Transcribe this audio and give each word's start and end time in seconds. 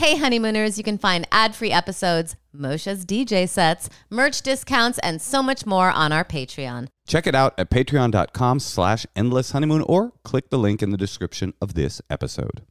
Hey, 0.00 0.16
honeymooners, 0.16 0.78
you 0.78 0.82
can 0.82 0.96
find 0.96 1.28
ad 1.30 1.54
free 1.54 1.70
episodes, 1.70 2.34
Moshe's 2.54 3.04
DJ 3.04 3.46
sets, 3.46 3.90
merch 4.08 4.40
discounts, 4.40 4.98
and 5.00 5.20
so 5.20 5.42
much 5.42 5.66
more 5.66 5.90
on 5.90 6.10
our 6.10 6.24
Patreon. 6.24 6.88
Check 7.06 7.26
it 7.26 7.34
out 7.34 7.52
at 7.58 7.68
patreon.com 7.68 8.60
slash 8.60 9.04
endless 9.14 9.50
honeymoon 9.50 9.82
or 9.82 10.14
click 10.24 10.48
the 10.48 10.58
link 10.58 10.82
in 10.82 10.88
the 10.88 10.96
description 10.96 11.52
of 11.60 11.74
this 11.74 12.00
episode. 12.08 12.62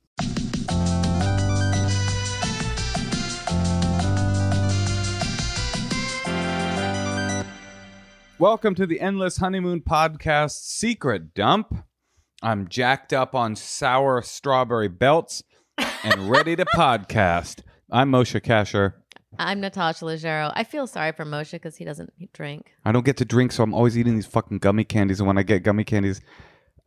Welcome 8.40 8.74
to 8.74 8.88
the 8.88 9.00
Endless 9.00 9.38
Honeymoon 9.38 9.82
Podcast 9.82 10.64
Secret 10.64 11.36
Dump. 11.36 11.86
I'm 12.42 12.68
jacked 12.68 13.14
up 13.14 13.36
on 13.36 13.56
sour 13.56 14.24
strawberry 14.24 14.88
belts 14.88 15.44
and 16.04 16.30
ready 16.30 16.56
to 16.56 16.66
podcast. 16.66 17.62
I'm 17.92 18.12
Moshe 18.12 18.40
Kasher. 18.42 18.94
I'm 19.38 19.62
Natasha 19.62 20.06
Leggero. 20.06 20.52
I 20.56 20.64
feel 20.64 20.88
sorry 20.88 21.12
for 21.12 21.26
Moshe 21.26 21.52
because 21.52 21.78
he 21.78 21.86
doesn't 21.86 22.12
drink. 22.34 22.72
I 22.86 22.92
don't 22.92 23.06
get 23.06 23.18
to 23.18 23.26
drink, 23.26 23.52
so 23.52 23.64
I'm 23.64 23.74
always 23.74 23.98
eating 23.98 24.16
these 24.16 24.26
fucking 24.26 24.60
gummy 24.60 24.84
candies. 24.84 25.20
And 25.20 25.28
when 25.28 25.38
I 25.38 25.44
get 25.44 25.64
gummy 25.64 25.84
candies, 25.84 26.22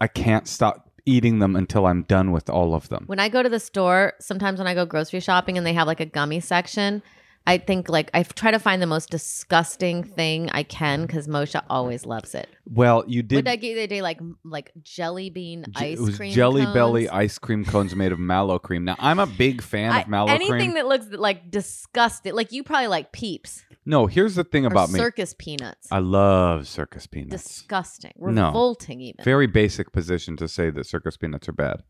I 0.00 0.06
can't 0.06 0.46
stop 0.46 0.90
eating 1.06 1.38
them 1.38 1.56
until 1.56 1.86
I'm 1.86 2.02
done 2.02 2.30
with 2.32 2.48
all 2.50 2.74
of 2.74 2.88
them. 2.88 3.04
When 3.06 3.18
I 3.18 3.28
go 3.28 3.42
to 3.42 3.48
the 3.48 3.60
store, 3.60 4.14
sometimes 4.20 4.58
when 4.58 4.66
I 4.66 4.74
go 4.74 4.84
grocery 4.84 5.20
shopping 5.20 5.56
and 5.56 5.66
they 5.66 5.72
have 5.72 5.86
like 5.86 6.00
a 6.00 6.06
gummy 6.06 6.40
section, 6.40 7.02
I 7.46 7.58
think 7.58 7.88
like 7.88 8.10
I 8.14 8.22
try 8.22 8.50
to 8.52 8.58
find 8.58 8.80
the 8.80 8.86
most 8.86 9.10
disgusting 9.10 10.04
thing 10.04 10.48
I 10.52 10.62
can 10.62 11.06
because 11.06 11.26
Moshe 11.26 11.60
always 11.68 12.06
loves 12.06 12.34
it. 12.34 12.48
Well, 12.64 13.04
you 13.06 13.22
did. 13.22 13.36
What 13.36 13.44
did. 13.46 13.50
I 13.50 13.56
get 13.56 13.74
the 13.74 13.80
other 13.80 13.86
day? 13.88 14.02
Like 14.02 14.20
like 14.44 14.70
jelly 14.82 15.30
bean 15.30 15.66
ice 15.74 15.98
it 15.98 16.02
was 16.02 16.16
cream. 16.16 16.32
Jelly 16.32 16.62
cones. 16.62 16.74
Belly 16.74 17.08
ice 17.08 17.38
cream 17.38 17.64
cones 17.64 17.96
made 17.96 18.12
of 18.12 18.18
mallow 18.18 18.58
cream. 18.58 18.84
Now, 18.84 18.96
I'm 18.98 19.18
a 19.18 19.26
big 19.26 19.62
fan 19.62 19.92
I- 19.92 20.02
of 20.02 20.08
mallow 20.08 20.30
anything 20.30 20.48
cream. 20.48 20.60
Anything 20.60 20.74
that 20.74 20.86
looks 20.86 21.06
like 21.10 21.50
disgusting. 21.50 22.34
Like 22.34 22.52
you 22.52 22.62
probably 22.62 22.88
like 22.88 23.12
peeps 23.12 23.64
no, 23.84 24.06
here's 24.06 24.36
the 24.36 24.44
thing 24.44 24.64
about 24.64 24.90
me. 24.90 24.98
circus 24.98 25.34
peanuts. 25.36 25.88
I 25.90 25.98
love 25.98 26.68
circus 26.68 27.06
peanuts. 27.06 27.42
disgusting, 27.42 28.12
No. 28.16 28.46
revolting 28.46 29.00
even. 29.00 29.24
Very 29.24 29.48
basic 29.48 29.90
position 29.92 30.36
to 30.36 30.46
say 30.46 30.70
that 30.70 30.86
circus 30.86 31.16
peanuts 31.16 31.48
are 31.48 31.52
bad. 31.52 31.82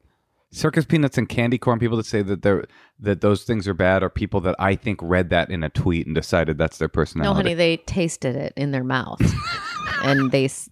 Circus 0.54 0.84
peanuts 0.84 1.16
and 1.16 1.28
candy 1.28 1.56
corn. 1.56 1.78
People 1.78 1.96
that 1.96 2.04
say 2.06 2.20
that 2.22 2.42
they're 2.42 2.66
that 3.00 3.22
those 3.22 3.42
things 3.44 3.66
are 3.66 3.72
bad 3.74 4.02
are 4.02 4.10
people 4.10 4.40
that 4.42 4.54
I 4.58 4.74
think 4.76 5.00
read 5.02 5.30
that 5.30 5.50
in 5.50 5.62
a 5.62 5.70
tweet 5.70 6.06
and 6.06 6.14
decided 6.14 6.58
that's 6.58 6.76
their 6.78 6.88
personality. 6.88 7.30
no, 7.30 7.34
honey, 7.34 7.54
they 7.54 7.78
tasted 7.78 8.36
it 8.36 8.52
in 8.56 8.70
their 8.70 8.84
mouth, 8.84 9.20
and 10.04 10.30
they 10.30 10.44
s- 10.44 10.68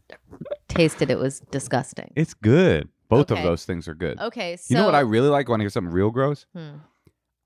tasted 0.68 1.10
it 1.10 1.18
was 1.18 1.40
disgusting. 1.50 2.12
It's 2.14 2.34
good. 2.34 2.88
Both 3.08 3.30
Okay. 3.32 3.40
of 3.40 3.44
those 3.46 3.64
things 3.64 3.88
are 3.88 3.94
good. 3.94 4.20
Okay, 4.20 4.56
so 4.56 4.66
You 4.68 4.76
know 4.78 4.84
what 4.86 4.94
I 4.94 5.00
really 5.00 5.28
like 5.30 5.48
when 5.48 5.60
I 5.60 5.64
hear 5.64 5.70
something 5.70 5.92
real 5.92 6.10
gross? 6.10 6.44
Hmm. 6.54 6.76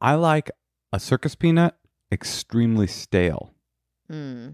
I 0.00 0.14
like 0.16 0.50
a 0.92 0.98
circus 1.00 1.34
peanut 1.36 1.76
extremely 2.12 2.86
stale. 2.88 3.54
Hmm. 4.10 4.48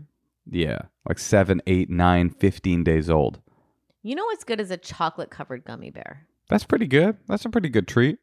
Yeah. 0.48 0.82
Like 1.08 1.18
seven, 1.18 1.60
eight, 1.66 1.90
nine, 1.90 2.30
15 2.30 2.84
days 2.84 3.10
old. 3.10 3.40
You 4.02 4.14
know 4.14 4.24
what's 4.26 4.44
good 4.44 4.60
is 4.60 4.70
a 4.70 4.76
chocolate 4.76 5.30
covered 5.30 5.64
gummy 5.64 5.90
bear. 5.90 6.26
That's 6.50 6.64
pretty 6.64 6.86
good. 6.86 7.16
That's 7.28 7.44
a 7.44 7.48
pretty 7.48 7.68
good 7.68 7.88
treat. 7.88 8.18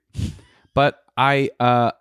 But 0.73 0.99
I 1.15 1.49
uh 1.59 1.91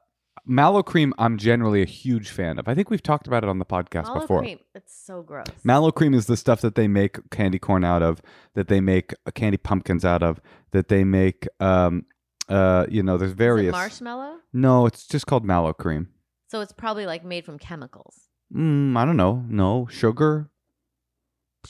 mallow 0.44 0.82
cream 0.82 1.14
I'm 1.18 1.38
generally 1.38 1.82
a 1.82 1.86
huge 1.86 2.30
fan 2.30 2.58
of. 2.58 2.68
I 2.68 2.74
think 2.74 2.90
we've 2.90 3.02
talked 3.02 3.26
about 3.26 3.44
it 3.44 3.48
on 3.48 3.58
the 3.58 3.64
podcast 3.64 4.04
Mallow 4.04 4.20
before. 4.20 4.40
cream, 4.40 4.58
it's 4.74 4.94
so 4.94 5.22
gross. 5.22 5.46
Mallow 5.64 5.90
cream 5.90 6.14
is 6.14 6.26
the 6.26 6.36
stuff 6.36 6.60
that 6.60 6.74
they 6.74 6.88
make 6.88 7.30
candy 7.30 7.58
corn 7.58 7.84
out 7.84 8.02
of, 8.02 8.20
that 8.54 8.68
they 8.68 8.80
make 8.80 9.14
uh, 9.24 9.30
candy 9.30 9.56
pumpkins 9.56 10.04
out 10.04 10.22
of, 10.22 10.40
that 10.72 10.88
they 10.88 11.04
make 11.04 11.46
um 11.60 12.04
uh 12.48 12.86
you 12.90 13.02
know, 13.02 13.16
there's 13.16 13.30
Is 13.30 13.34
it 13.34 13.38
various 13.38 13.72
marshmallow. 13.72 14.36
No, 14.52 14.86
it's 14.86 15.06
just 15.06 15.26
called 15.26 15.44
mallow 15.44 15.72
cream. 15.72 16.08
So 16.48 16.60
it's 16.60 16.72
probably 16.72 17.06
like 17.06 17.24
made 17.24 17.44
from 17.44 17.58
chemicals. 17.58 18.28
Mm, 18.54 18.96
I 18.96 19.04
don't 19.04 19.16
know. 19.16 19.44
No, 19.48 19.86
sugar, 19.90 20.50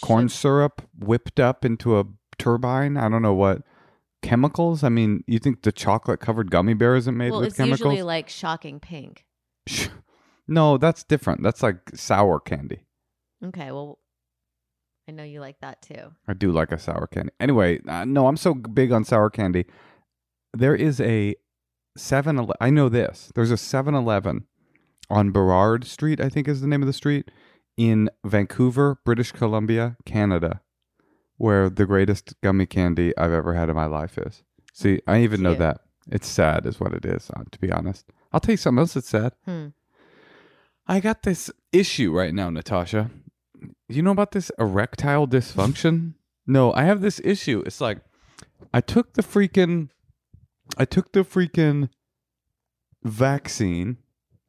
corn 0.02 0.28
syrup 0.28 0.82
whipped 0.98 1.41
up 1.41 1.64
into 1.64 1.98
a 1.98 2.04
turbine. 2.38 2.97
I 2.97 3.08
don't 3.08 3.22
know 3.22 3.34
what 3.34 3.62
chemicals. 4.26 4.82
I 4.84 4.88
mean, 4.88 5.22
you 5.26 5.38
think 5.38 5.62
the 5.62 5.72
chocolate 5.72 6.20
covered 6.20 6.50
gummy 6.50 6.75
bear 6.75 6.97
isn't 6.97 7.16
made 7.16 7.31
Well, 7.31 7.41
with 7.41 7.48
it's 7.48 7.56
chemicals? 7.56 7.81
usually 7.81 8.03
like 8.03 8.28
shocking 8.28 8.81
pink. 8.81 9.25
no, 10.48 10.78
that's 10.78 11.04
different. 11.04 11.42
That's 11.42 11.62
like 11.62 11.78
sour 11.94 12.41
candy. 12.41 12.84
Okay, 13.44 13.70
well, 13.70 13.98
I 15.09 15.12
know 15.12 15.22
you 15.22 15.41
like 15.41 15.60
that 15.60 15.82
too. 15.82 16.12
I 16.26 16.34
do 16.34 16.50
like 16.50 16.72
a 16.72 16.78
sour 16.78 17.06
candy. 17.06 17.32
Anyway, 17.38 17.81
uh, 17.87 18.04
no, 18.04 18.26
I'm 18.26 18.37
so 18.37 18.54
big 18.54 18.92
on 18.92 19.04
sour 19.04 19.31
candy. 19.31 19.66
There 20.53 20.75
is 20.75 21.00
a 21.00 21.34
7 21.97 22.38
Ele- 22.38 22.54
I 22.60 22.70
know 22.70 22.88
this. 22.88 23.31
There's 23.34 23.50
a 23.50 23.54
7-Eleven 23.54 24.47
on 25.08 25.31
Burrard 25.31 25.84
Street, 25.84 26.20
I 26.20 26.28
think 26.28 26.48
is 26.48 26.60
the 26.60 26.66
name 26.66 26.82
of 26.82 26.87
the 26.87 26.93
street, 26.93 27.31
in 27.76 28.10
Vancouver, 28.25 28.98
British 29.04 29.32
Columbia, 29.32 29.97
Canada, 30.04 30.60
where 31.36 31.69
the 31.69 31.86
greatest 31.86 32.34
gummy 32.42 32.66
candy 32.66 33.16
I've 33.16 33.32
ever 33.32 33.54
had 33.54 33.69
in 33.69 33.76
my 33.76 33.86
life 33.86 34.19
is. 34.19 34.42
See, 34.72 35.00
I 35.06 35.20
even 35.22 35.42
know 35.42 35.54
that. 35.54 35.80
It's 36.10 36.28
sad 36.28 36.66
is 36.66 36.78
what 36.78 36.92
it 36.92 37.04
is, 37.04 37.30
uh, 37.36 37.42
to 37.50 37.58
be 37.58 37.72
honest. 37.72 38.06
I'll 38.32 38.41
tell 38.41 38.52
you 38.52 38.56
something 38.58 38.78
else 38.80 38.94
that's 38.94 39.08
sad. 39.08 39.32
Hmm. 39.44 39.69
I 40.86 41.00
got 41.00 41.22
this 41.25 41.50
issue 41.72 42.12
right 42.12 42.32
now, 42.32 42.48
Natasha. 42.50 43.10
You 43.88 44.02
know 44.02 44.12
about 44.12 44.30
this 44.32 44.50
erectile 44.58 45.26
dysfunction? 45.26 46.14
no, 46.46 46.72
I 46.75 46.84
have 46.84 47.00
this 47.00 47.20
issue. 47.25 47.62
It's 47.66 47.80
like 47.80 47.98
I 48.72 48.80
took 48.80 49.14
the 49.14 49.22
freaking 49.22 49.88
I 50.78 50.84
took 50.84 51.12
the 51.12 51.20
freaking 51.20 51.88
vaccine. 53.02 53.98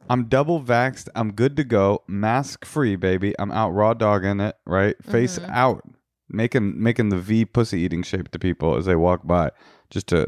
I'm 0.10 0.26
double 0.26 0.62
vaxxed. 0.62 1.10
I'm 1.16 1.34
good 1.34 1.58
to 1.58 1.64
go. 1.64 2.04
Mask 2.08 2.66
free, 2.66 2.96
baby. 2.96 3.34
I'm 3.40 3.52
out 3.52 3.72
raw 3.72 3.94
dogging 3.94 4.40
it, 4.40 4.56
right? 4.66 4.96
Face 5.04 5.38
Mhm. 5.40 5.50
out. 5.50 5.84
Making 6.30 6.82
making 6.82 7.10
the 7.10 7.18
V 7.20 7.46
pussy 7.46 7.80
eating 7.80 8.04
shape 8.04 8.30
to 8.32 8.40
people 8.40 8.76
as 8.76 8.86
they 8.86 8.96
walk 8.96 9.26
by. 9.26 9.52
Just 9.90 10.08
to 10.08 10.28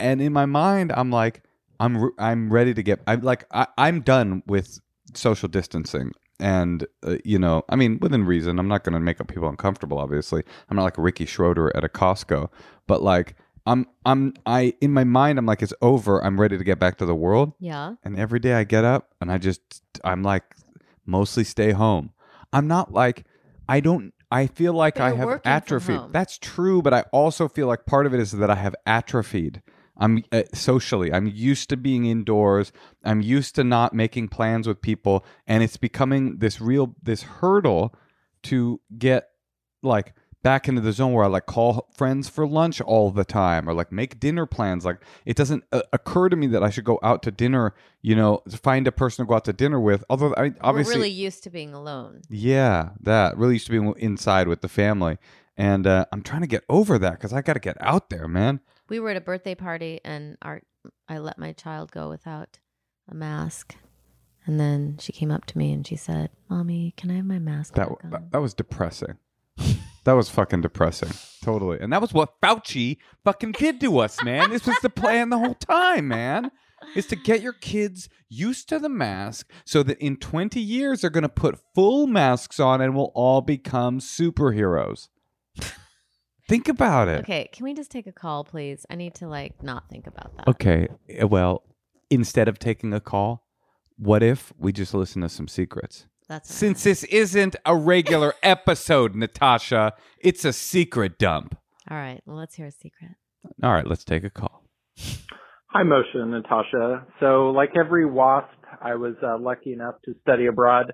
and 0.00 0.20
in 0.20 0.32
my 0.32 0.46
mind 0.46 0.92
I'm 0.96 1.10
like 1.10 1.42
I'm 1.78 2.10
I'm 2.18 2.52
ready 2.52 2.74
to 2.74 2.82
get 2.82 3.00
I'm 3.06 3.20
like 3.22 3.44
I, 3.52 3.66
I'm 3.78 4.00
done 4.00 4.42
with 4.46 4.80
social 5.14 5.48
distancing 5.48 6.12
and 6.40 6.86
uh, 7.06 7.16
you 7.24 7.38
know 7.38 7.62
I 7.68 7.76
mean 7.76 7.98
within 8.00 8.24
reason 8.24 8.58
I'm 8.58 8.68
not 8.68 8.82
going 8.84 8.94
to 8.94 9.00
make 9.00 9.20
up 9.20 9.28
people 9.28 9.48
uncomfortable 9.48 9.98
obviously 9.98 10.42
I'm 10.68 10.76
not 10.76 10.84
like 10.84 10.98
Ricky 10.98 11.26
Schroder 11.26 11.74
at 11.76 11.84
a 11.84 11.88
Costco 11.88 12.48
but 12.86 13.02
like 13.02 13.36
I'm 13.66 13.86
I'm 14.04 14.34
I 14.46 14.74
in 14.80 14.92
my 14.92 15.04
mind 15.04 15.38
I'm 15.38 15.46
like 15.46 15.62
it's 15.62 15.74
over 15.82 16.24
I'm 16.24 16.40
ready 16.40 16.58
to 16.58 16.64
get 16.64 16.78
back 16.80 16.98
to 16.98 17.06
the 17.06 17.14
world 17.14 17.52
Yeah. 17.60 17.94
and 18.02 18.18
every 18.18 18.40
day 18.40 18.54
I 18.54 18.64
get 18.64 18.84
up 18.84 19.14
and 19.20 19.30
I 19.30 19.38
just 19.38 19.60
I'm 20.02 20.22
like 20.22 20.44
mostly 21.06 21.44
stay 21.44 21.72
home. 21.72 22.10
I'm 22.52 22.66
not 22.66 22.92
like 22.92 23.24
I 23.68 23.80
don't 23.80 24.12
I 24.32 24.46
feel 24.46 24.72
like 24.72 24.98
I 24.98 25.14
have 25.14 25.42
atrophied. 25.44 26.00
That's 26.10 26.38
true, 26.38 26.80
but 26.80 26.94
I 26.94 27.02
also 27.12 27.48
feel 27.48 27.66
like 27.66 27.84
part 27.84 28.06
of 28.06 28.14
it 28.14 28.20
is 28.20 28.32
that 28.32 28.48
I 28.48 28.54
have 28.54 28.74
atrophied. 28.86 29.60
I'm 29.98 30.24
uh, 30.32 30.44
socially. 30.54 31.12
I'm 31.12 31.26
used 31.26 31.68
to 31.68 31.76
being 31.76 32.06
indoors. 32.06 32.72
I'm 33.04 33.20
used 33.20 33.54
to 33.56 33.64
not 33.64 33.92
making 33.92 34.28
plans 34.28 34.66
with 34.66 34.80
people 34.80 35.22
and 35.46 35.62
it's 35.62 35.76
becoming 35.76 36.38
this 36.38 36.62
real 36.62 36.96
this 37.02 37.22
hurdle 37.22 37.94
to 38.44 38.80
get 38.96 39.28
like 39.82 40.14
back 40.42 40.68
into 40.68 40.80
the 40.80 40.92
zone 40.92 41.12
where 41.12 41.24
I 41.24 41.28
like 41.28 41.46
call 41.46 41.88
friends 41.94 42.28
for 42.28 42.46
lunch 42.46 42.80
all 42.80 43.10
the 43.10 43.24
time 43.24 43.68
or 43.68 43.74
like 43.74 43.92
make 43.92 44.18
dinner 44.18 44.46
plans. 44.46 44.84
Like 44.84 44.98
it 45.24 45.36
doesn't 45.36 45.64
uh, 45.72 45.82
occur 45.92 46.28
to 46.28 46.36
me 46.36 46.46
that 46.48 46.62
I 46.62 46.70
should 46.70 46.84
go 46.84 46.98
out 47.02 47.22
to 47.24 47.30
dinner, 47.30 47.74
you 48.00 48.14
know, 48.16 48.42
to 48.48 48.56
find 48.56 48.86
a 48.86 48.92
person 48.92 49.24
to 49.24 49.28
go 49.28 49.34
out 49.36 49.44
to 49.46 49.52
dinner 49.52 49.80
with. 49.80 50.04
Although 50.10 50.34
I 50.36 50.52
obviously, 50.60 50.94
We're 50.94 50.98
really 51.02 51.10
used 51.10 51.42
to 51.44 51.50
being 51.50 51.74
alone. 51.74 52.22
yeah, 52.28 52.90
that 53.00 53.36
really 53.36 53.54
used 53.54 53.66
to 53.68 53.80
be 53.94 54.02
inside 54.02 54.48
with 54.48 54.60
the 54.60 54.68
family. 54.68 55.18
And 55.56 55.86
uh, 55.86 56.06
I'm 56.12 56.22
trying 56.22 56.40
to 56.40 56.46
get 56.46 56.64
over 56.68 56.98
that 56.98 57.12
because 57.12 57.32
I 57.32 57.42
got 57.42 57.52
to 57.54 57.60
get 57.60 57.76
out 57.80 58.10
there, 58.10 58.26
man. 58.26 58.60
We 58.88 58.98
were 59.00 59.10
at 59.10 59.16
a 59.16 59.20
birthday 59.20 59.54
party 59.54 60.00
and 60.04 60.36
our 60.42 60.62
I 61.08 61.18
let 61.18 61.38
my 61.38 61.52
child 61.52 61.92
go 61.92 62.08
without 62.08 62.58
a 63.08 63.14
mask. 63.14 63.76
And 64.44 64.58
then 64.58 64.96
she 64.98 65.12
came 65.12 65.30
up 65.30 65.44
to 65.46 65.58
me 65.58 65.70
and 65.72 65.86
she 65.86 65.94
said, 65.94 66.30
"Mommy, 66.48 66.92
can 66.96 67.10
I 67.12 67.14
have 67.14 67.26
my 67.26 67.38
mask 67.38 67.74
That 67.74 67.88
back 67.90 68.04
on?" 68.04 68.10
that, 68.10 68.32
that 68.32 68.40
was 68.40 68.54
depressing. 68.54 69.18
that 70.04 70.12
was 70.12 70.28
fucking 70.28 70.60
depressing. 70.62 71.10
Totally. 71.42 71.78
And 71.80 71.92
that 71.92 72.00
was 72.00 72.12
what 72.12 72.40
Fauci 72.40 72.98
fucking 73.24 73.52
did 73.52 73.80
to 73.80 73.98
us, 73.98 74.22
man. 74.24 74.50
This 74.50 74.66
was 74.66 74.78
the 74.82 74.90
plan 74.90 75.30
the 75.30 75.38
whole 75.38 75.54
time, 75.54 76.08
man. 76.08 76.50
Is 76.96 77.06
to 77.06 77.16
get 77.16 77.42
your 77.42 77.52
kids 77.52 78.08
used 78.28 78.68
to 78.70 78.80
the 78.80 78.88
mask 78.88 79.48
so 79.64 79.84
that 79.84 79.98
in 80.00 80.16
20 80.16 80.58
years 80.60 81.00
they're 81.00 81.10
going 81.10 81.22
to 81.22 81.28
put 81.28 81.60
full 81.76 82.08
masks 82.08 82.58
on 82.58 82.80
and 82.80 82.96
we'll 82.96 83.12
all 83.14 83.40
become 83.40 84.00
superheroes. 84.00 85.06
Think 86.48 86.68
about 86.68 87.06
it. 87.08 87.20
Okay, 87.20 87.48
can 87.52 87.64
we 87.64 87.72
just 87.72 87.90
take 87.90 88.06
a 88.08 88.12
call, 88.12 88.42
please? 88.44 88.84
I 88.90 88.96
need 88.96 89.14
to 89.16 89.28
like 89.28 89.62
not 89.62 89.88
think 89.88 90.06
about 90.08 90.36
that. 90.36 90.48
Okay. 90.48 90.88
eh, 91.08 91.22
Well, 91.24 91.62
instead 92.10 92.48
of 92.48 92.58
taking 92.58 92.92
a 92.92 93.00
call, 93.00 93.46
what 93.96 94.22
if 94.22 94.52
we 94.58 94.72
just 94.72 94.92
listen 94.92 95.22
to 95.22 95.28
some 95.28 95.46
secrets? 95.46 96.06
That's 96.28 96.50
all 96.50 96.56
Since 96.56 96.84
this 96.84 97.04
isn't 97.04 97.56
a 97.66 97.76
regular 97.76 98.34
episode, 98.42 99.14
Natasha, 99.14 99.92
it's 100.18 100.44
a 100.44 100.52
secret 100.52 101.18
dump. 101.18 101.56
All 101.90 101.96
right. 101.96 102.20
Well, 102.26 102.36
let's 102.36 102.54
hear 102.54 102.66
a 102.66 102.72
secret. 102.72 103.12
All 103.62 103.72
right, 103.72 103.86
let's 103.86 104.04
take 104.04 104.24
a 104.24 104.30
call. 104.30 104.62
Hi, 105.66 105.82
Moshe 105.82 106.14
and 106.14 106.30
Natasha. 106.30 107.06
So, 107.18 107.50
like 107.50 107.70
every 107.78 108.06
WASP, 108.06 108.50
I 108.80 108.94
was 108.94 109.14
uh, 109.22 109.38
lucky 109.38 109.72
enough 109.72 109.94
to 110.04 110.14
study 110.22 110.46
abroad. 110.46 110.92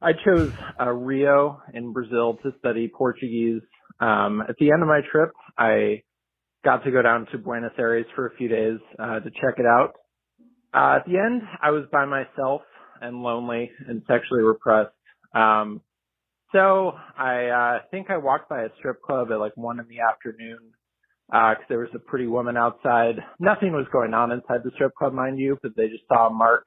I 0.00 0.12
chose 0.24 0.52
uh, 0.80 0.90
Rio 0.90 1.60
in 1.74 1.92
Brazil 1.92 2.38
to 2.42 2.52
study 2.58 2.90
Portuguese. 2.94 3.62
Um, 4.00 4.42
at 4.48 4.56
the 4.58 4.70
end 4.72 4.82
of 4.82 4.88
my 4.88 5.00
trip, 5.10 5.30
I 5.56 6.02
got 6.64 6.84
to 6.84 6.90
go 6.90 7.02
down 7.02 7.26
to 7.32 7.38
Buenos 7.38 7.72
Aires 7.78 8.06
for 8.14 8.26
a 8.26 8.34
few 8.36 8.48
days 8.48 8.78
uh, 8.98 9.20
to 9.20 9.30
check 9.30 9.58
it 9.58 9.66
out. 9.66 9.92
Uh, 10.74 10.96
at 10.96 11.06
the 11.06 11.18
end, 11.18 11.42
I 11.62 11.70
was 11.70 11.84
by 11.92 12.04
myself 12.04 12.62
and 13.02 13.22
lonely 13.22 13.70
and 13.88 14.02
sexually 14.06 14.42
repressed. 14.42 14.94
Um, 15.34 15.80
so 16.52 16.92
I 17.18 17.46
uh, 17.46 17.54
I 17.54 17.80
think 17.90 18.10
I 18.10 18.18
walked 18.18 18.48
by 18.48 18.62
a 18.62 18.68
strip 18.78 19.02
club 19.02 19.28
at 19.32 19.40
like 19.40 19.56
one 19.56 19.80
in 19.80 19.86
the 19.88 20.00
afternoon 20.00 20.58
because 21.28 21.56
uh, 21.60 21.68
there 21.68 21.78
was 21.78 21.88
a 21.94 21.98
pretty 21.98 22.26
woman 22.26 22.56
outside. 22.56 23.16
Nothing 23.40 23.72
was 23.72 23.86
going 23.92 24.12
on 24.12 24.32
inside 24.32 24.60
the 24.64 24.70
strip 24.74 24.94
club, 24.94 25.14
mind 25.14 25.38
you, 25.38 25.58
but 25.62 25.72
they 25.76 25.88
just 25.88 26.06
saw 26.08 26.28
Mark 26.30 26.66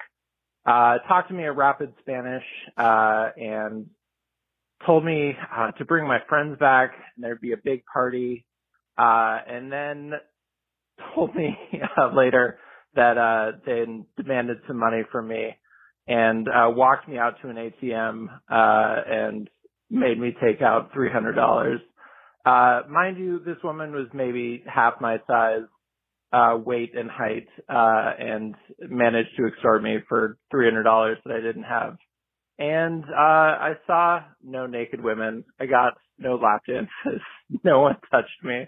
uh, 0.65 0.97
talk 1.07 1.27
to 1.27 1.33
me 1.33 1.45
in 1.45 1.51
rapid 1.51 1.93
Spanish 1.99 2.43
uh, 2.77 3.29
and 3.37 3.85
told 4.85 5.05
me 5.05 5.33
uh, 5.55 5.71
to 5.71 5.85
bring 5.85 6.07
my 6.07 6.17
friends 6.27 6.57
back 6.59 6.91
and 7.15 7.23
there'd 7.23 7.41
be 7.41 7.53
a 7.53 7.57
big 7.63 7.83
party. 7.91 8.45
Uh, 8.97 9.39
and 9.47 9.71
then 9.71 10.13
told 11.13 11.35
me 11.35 11.55
uh, 11.97 12.15
later 12.15 12.57
that 12.95 13.17
uh, 13.17 13.57
they 13.65 13.85
demanded 14.17 14.57
some 14.67 14.79
money 14.79 15.03
from 15.11 15.27
me 15.27 15.55
and 16.07 16.47
uh, 16.47 16.69
walked 16.69 17.07
me 17.07 17.17
out 17.17 17.35
to 17.41 17.49
an 17.49 17.55
ATM 17.55 18.27
uh, 18.49 19.01
and 19.07 19.49
made 19.89 20.19
me 20.19 20.35
take 20.41 20.61
out 20.61 20.91
three 20.93 21.11
hundred 21.11 21.33
dollars. 21.33 21.79
Uh, 22.45 22.81
mind 22.89 23.17
you, 23.17 23.39
this 23.39 23.57
woman 23.63 23.91
was 23.91 24.07
maybe 24.13 24.63
half 24.67 25.01
my 25.01 25.17
size, 25.27 25.63
uh, 26.31 26.55
weight 26.63 26.91
and 26.95 27.09
height, 27.09 27.47
uh, 27.67 28.13
and 28.19 28.53
managed 28.87 29.29
to 29.37 29.47
extort 29.47 29.81
me 29.81 29.97
for 30.07 30.37
$300 30.53 31.15
that 31.25 31.33
I 31.33 31.41
didn't 31.41 31.63
have. 31.63 31.97
And, 32.59 33.03
uh, 33.03 33.07
I 33.17 33.73
saw 33.87 34.19
no 34.43 34.67
naked 34.67 35.03
women. 35.03 35.43
I 35.59 35.65
got 35.65 35.93
no 36.19 36.35
lap 36.35 36.61
dances. 36.67 37.21
no 37.63 37.79
one 37.81 37.97
touched 38.11 38.43
me. 38.43 38.67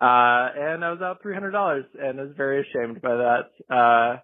Uh, 0.00 0.50
and 0.56 0.84
I 0.84 0.90
was 0.90 1.00
out 1.00 1.22
$300 1.22 1.84
and 2.00 2.18
I 2.18 2.22
was 2.24 2.32
very 2.36 2.66
ashamed 2.66 3.00
by 3.00 3.14
that. 3.14 3.74
Uh, 3.74 4.16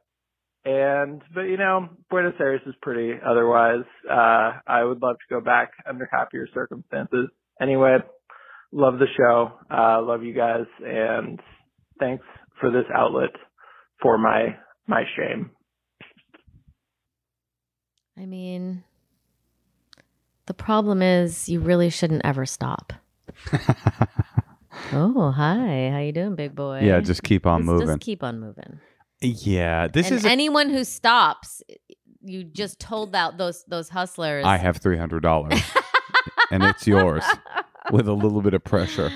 and, 0.69 1.23
but 1.35 1.43
you 1.43 1.57
know, 1.57 1.89
Buenos 2.11 2.35
Aires 2.39 2.61
is 2.67 2.75
pretty 2.83 3.13
otherwise. 3.25 3.85
Uh, 4.09 4.53
I 4.67 4.85
would 4.85 5.01
love 5.01 5.17
to 5.17 5.35
go 5.35 5.41
back 5.41 5.71
under 5.89 6.09
happier 6.13 6.47
circumstances. 6.53 7.29
Anyway, 7.61 7.97
love 8.71 8.99
the 8.99 9.07
show. 9.17 9.53
Uh, 9.71 10.03
love 10.03 10.23
you 10.23 10.35
guys, 10.35 10.67
and 10.85 11.41
thanks 11.99 12.25
for 12.61 12.71
this 12.71 12.85
outlet 12.95 13.31
for 14.03 14.19
my 14.19 14.57
my 14.87 15.05
shame. 15.17 15.51
I 18.19 18.27
mean, 18.27 18.83
the 20.47 20.55
problem 20.55 21.01
is 21.03 21.49
you 21.49 21.61
really 21.61 21.89
shouldn't 21.89 22.23
ever 22.25 22.45
stop. 22.45 22.93
oh, 24.93 25.31
hi. 25.31 25.91
How 25.93 26.01
you 26.01 26.13
doing, 26.13 26.35
big 26.35 26.55
boy? 26.55 26.81
Yeah, 26.83 27.01
just 27.01 27.23
keep 27.23 27.47
on 27.47 27.61
Just- 27.61 27.67
moving. 27.67 27.87
Just 27.87 28.01
keep 28.01 28.23
on 28.23 28.41
moving. 28.41 28.81
Yeah, 29.21 29.89
this 29.89 30.07
and 30.09 30.17
is. 30.17 30.25
a- 30.25 30.31
anyone 30.31 30.71
who 30.71 30.85
stops, 30.85 31.63
you 32.23 32.45
just 32.45 32.79
told 32.81 33.15
out 33.15 33.39
those 33.39 33.65
those 33.65 33.89
hustlers. 33.89 34.45
I 34.45 34.57
have 34.57 34.79
three 34.79 34.97
hundred 34.99 35.23
dollars, 35.23 35.61
and 36.51 36.63
it's 36.63 36.87
yours 36.87 37.25
with 37.91 38.09
a 38.09 38.13
little 38.13 38.43
bit 38.43 38.55
of 38.55 38.65
pressure. 38.65 39.11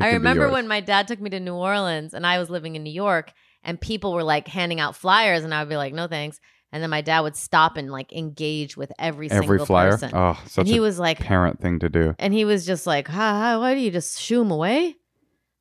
I 0.00 0.12
remember 0.14 0.50
when 0.50 0.66
my 0.66 0.80
dad 0.80 1.06
took 1.06 1.20
me 1.20 1.30
to 1.30 1.38
New 1.38 1.54
Orleans 1.54 2.14
and 2.14 2.26
I 2.26 2.38
was 2.40 2.50
living 2.50 2.74
in 2.74 2.82
New 2.82 2.92
York 2.92 3.32
and 3.62 3.80
people 3.80 4.12
were 4.12 4.24
like 4.24 4.48
handing 4.48 4.80
out 4.80 4.96
flyers 4.96 5.44
and 5.44 5.54
I 5.54 5.62
would 5.62 5.68
be 5.68 5.76
like, 5.76 5.94
no 5.94 6.08
thanks. 6.08 6.40
And 6.72 6.82
then 6.82 6.90
my 6.90 7.00
dad 7.00 7.20
would 7.20 7.36
stop 7.36 7.76
and 7.76 7.92
like 7.92 8.12
engage 8.12 8.76
with 8.76 8.90
every, 8.98 9.30
every 9.30 9.46
single 9.46 9.66
flyer. 9.66 9.92
person. 9.92 10.10
Oh, 10.12 10.36
such 10.46 10.62
and 10.62 10.68
he 10.68 10.78
a 10.78 10.80
was 10.80 10.98
like, 10.98 11.20
parent 11.20 11.60
thing 11.60 11.78
to 11.78 11.88
do. 11.88 12.16
and 12.18 12.34
he 12.34 12.44
was 12.44 12.66
just 12.66 12.88
like, 12.88 13.06
ha, 13.06 13.14
ha, 13.54 13.60
why 13.60 13.74
do 13.74 13.80
you 13.80 13.92
just 13.92 14.20
shoo 14.20 14.40
him 14.40 14.50
away? 14.50 14.96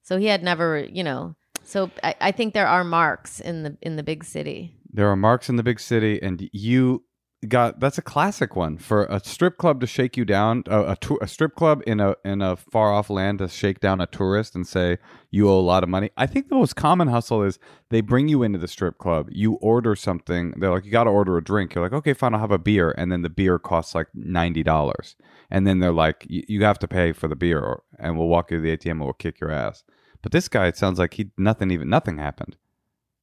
So 0.01 0.17
he 0.17 0.25
had 0.25 0.41
never, 0.43 0.79
you 0.79 1.03
know. 1.03 1.35
So 1.63 1.89
I, 2.03 2.15
I 2.21 2.31
think 2.31 2.53
there 2.53 2.67
are 2.67 2.83
marks 2.83 3.39
in 3.39 3.63
the 3.63 3.77
in 3.81 3.95
the 3.95 4.03
big 4.03 4.23
city. 4.23 4.75
There 4.91 5.09
are 5.09 5.15
marks 5.15 5.49
in 5.49 5.55
the 5.55 5.63
big 5.63 5.79
city, 5.79 6.21
and 6.21 6.49
you 6.51 7.03
got 7.47 7.79
that's 7.79 7.97
a 7.97 8.01
classic 8.01 8.55
one 8.55 8.77
for 8.77 9.05
a 9.05 9.19
strip 9.19 9.57
club 9.57 9.81
to 9.81 9.87
shake 9.87 10.15
you 10.15 10.23
down. 10.23 10.63
A, 10.67 10.81
a, 10.81 10.97
a 11.21 11.27
strip 11.27 11.55
club 11.55 11.81
in 11.87 11.99
a 11.99 12.15
in 12.23 12.41
a 12.41 12.55
far 12.55 12.93
off 12.93 13.09
land 13.09 13.39
to 13.39 13.47
shake 13.47 13.79
down 13.79 13.99
a 14.01 14.07
tourist 14.07 14.55
and 14.55 14.67
say 14.67 14.97
you 15.31 15.49
owe 15.49 15.59
a 15.59 15.61
lot 15.61 15.83
of 15.83 15.89
money. 15.89 16.09
I 16.15 16.25
think 16.25 16.49
the 16.49 16.55
most 16.55 16.75
common 16.75 17.07
hustle 17.07 17.43
is 17.43 17.59
they 17.89 18.01
bring 18.01 18.27
you 18.27 18.43
into 18.43 18.59
the 18.59 18.67
strip 18.67 18.97
club. 18.97 19.29
You 19.31 19.53
order 19.55 19.95
something. 19.95 20.53
They're 20.57 20.71
like, 20.71 20.85
you 20.85 20.91
got 20.91 21.05
to 21.05 21.09
order 21.09 21.37
a 21.37 21.43
drink. 21.43 21.73
You're 21.75 21.83
like, 21.83 21.93
okay, 21.93 22.13
fine, 22.13 22.33
I'll 22.33 22.39
have 22.39 22.51
a 22.51 22.57
beer, 22.57 22.93
and 22.97 23.11
then 23.11 23.21
the 23.23 23.29
beer 23.29 23.57
costs 23.59 23.95
like 23.95 24.07
ninety 24.13 24.63
dollars, 24.63 25.15
and 25.49 25.65
then 25.65 25.79
they're 25.79 25.91
like, 25.91 26.25
"Y- 26.29 26.43
you 26.47 26.63
have 26.63 26.79
to 26.79 26.87
pay 26.87 27.13
for 27.13 27.27
the 27.27 27.35
beer, 27.35 27.81
and 27.99 28.17
we'll 28.17 28.27
walk 28.27 28.51
you 28.51 28.57
to 28.57 28.61
the 28.61 28.77
ATM 28.77 28.91
and 28.91 29.01
we'll 29.01 29.13
kick 29.13 29.39
your 29.39 29.51
ass. 29.51 29.83
But 30.23 30.31
this 30.31 30.47
guy, 30.47 30.67
it 30.67 30.77
sounds 30.77 30.97
like 30.97 31.13
he 31.15 31.29
nothing 31.37 31.69
even 31.69 31.89
nothing 31.89 32.17
happened. 32.17 32.57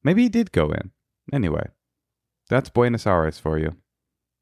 Maybe 0.03 0.23
he 0.23 0.29
did 0.29 0.51
go 0.53 0.69
in. 0.69 0.91
Anyway, 1.33 1.67
that's 2.47 2.69
Buenos 2.69 3.05
Aires 3.05 3.39
for 3.39 3.57
you. 3.57 3.75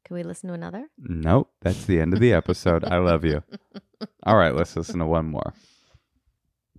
Can 0.04 0.16
we 0.16 0.22
listen 0.22 0.48
to 0.48 0.54
another? 0.54 0.88
Nope, 0.98 1.50
that's 1.60 1.86
the 1.86 2.00
end 2.00 2.14
of 2.14 2.20
the 2.20 2.32
episode. 2.32 2.84
I 2.84 2.98
love 2.98 3.24
you. 3.24 3.42
All 4.24 4.36
right, 4.36 4.54
let's 4.54 4.76
listen 4.76 5.00
to 5.00 5.06
one 5.06 5.26
more. 5.26 5.54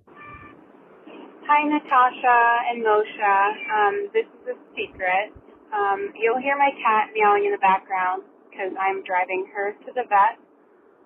Hi, 0.07 1.67
Natasha 1.67 2.37
and 2.69 2.85
Moshe. 2.85 3.51
Um, 3.75 4.07
this 4.13 4.25
is 4.25 4.55
a 4.55 4.57
secret. 4.71 5.33
Um, 5.73 6.13
you'll 6.15 6.39
hear 6.39 6.57
my 6.57 6.71
cat 6.83 7.09
meowing 7.15 7.45
in 7.45 7.51
the 7.51 7.59
background 7.59 8.23
because 8.49 8.71
I'm 8.79 9.03
driving 9.03 9.47
her 9.55 9.73
to 9.73 9.89
the 9.95 10.03
vet 10.07 10.37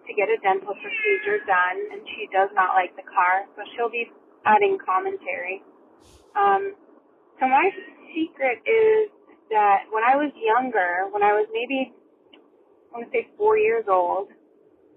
to 0.07 0.11
get 0.13 0.29
a 0.29 0.37
dental 0.41 0.73
procedure 0.73 1.41
done, 1.45 1.77
and 1.93 2.01
she 2.13 2.29
does 2.33 2.49
not 2.53 2.73
like 2.73 2.95
the 2.95 3.05
car, 3.05 3.45
so 3.55 3.61
she'll 3.73 3.89
be 3.89 4.09
adding 4.45 4.77
commentary. 4.85 5.63
Um, 6.35 6.75
so 7.39 7.47
my 7.47 7.69
secret 8.13 8.61
is 8.65 9.11
that 9.49 9.85
when 9.91 10.03
I 10.03 10.15
was 10.15 10.31
younger, 10.35 11.07
when 11.11 11.23
I 11.23 11.33
was 11.33 11.47
maybe, 11.51 11.93
I 12.93 12.97
want 12.97 13.05
to 13.05 13.11
say 13.11 13.27
four 13.37 13.57
years 13.57 13.85
old, 13.89 14.29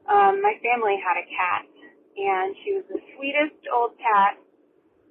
um, 0.09 0.41
my 0.41 0.55
family 0.62 0.97
had 1.03 1.19
a 1.21 1.27
cat, 1.29 1.67
and 2.17 2.55
she 2.65 2.73
was 2.73 2.85
the 2.89 3.00
sweetest 3.17 3.61
old 3.73 3.93
cat 3.99 4.39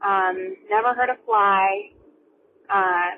um, 0.02 0.56
never 0.70 0.94
heard 0.94 1.10
a 1.10 1.18
fly. 1.26 1.90
Uh, 2.70 3.18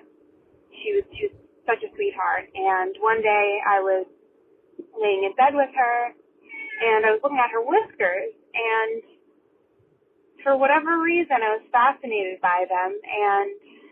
she 0.71 0.95
was 0.95 1.04
was 1.12 1.31
such 1.68 1.83
a 1.83 1.89
sweetheart. 1.95 2.48
And 2.56 2.95
one 3.00 3.21
day 3.21 3.60
I 3.68 3.80
was 3.80 4.07
laying 4.95 5.23
in 5.28 5.35
bed 5.35 5.54
with 5.54 5.69
her, 5.76 5.97
and 6.16 7.06
I 7.06 7.11
was 7.11 7.19
looking 7.23 7.40
at 7.40 7.52
her 7.52 7.64
whiskers, 7.64 8.31
and 8.56 9.04
for 10.43 10.57
whatever 10.57 10.99
reason, 10.99 11.37
I 11.43 11.59
was 11.59 11.65
fascinated 11.71 12.41
by 12.41 12.65
them. 12.67 12.95
And 12.95 13.49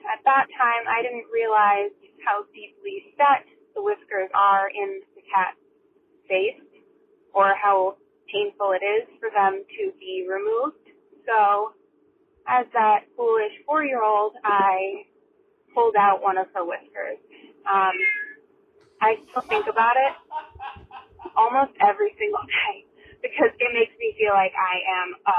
at 0.08 0.24
that 0.26 0.48
time, 0.56 0.84
I 0.88 1.02
didn't 1.02 1.28
realize 1.32 1.92
how 2.26 2.44
deeply 2.54 3.14
set 3.18 3.46
the 3.76 3.84
whiskers 3.84 4.30
are 4.34 4.70
in 4.70 5.02
the 5.16 5.22
cat's 5.28 5.60
face, 6.28 6.60
or 7.34 7.54
how 7.56 7.98
painful 8.32 8.74
it 8.74 8.84
is 8.84 9.08
for 9.20 9.30
them 9.30 9.64
to 9.64 9.92
be 10.00 10.28
removed. 10.28 10.84
So 11.26 11.74
as 12.48 12.66
that 12.74 13.06
foolish 13.16 13.54
four-year-old, 13.66 14.34
I 14.44 15.06
pulled 15.74 15.96
out 15.96 16.24
one 16.24 16.38
of 16.38 16.48
her 16.56 16.66
whiskers. 16.66 17.20
Um, 17.70 17.96
I 19.02 19.18
still 19.30 19.44
think 19.44 19.68
about 19.68 19.96
it 19.96 20.14
almost 21.36 21.72
every 21.84 22.16
single 22.18 22.42
day 22.48 22.88
because 23.22 23.52
it 23.60 23.72
makes 23.74 23.94
me 24.00 24.16
feel 24.18 24.34
like 24.34 24.54
I 24.58 24.76
am 24.88 25.08
a, 25.28 25.38